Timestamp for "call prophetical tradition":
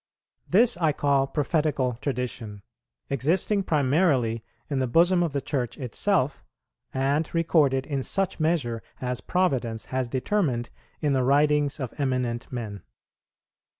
0.93-2.63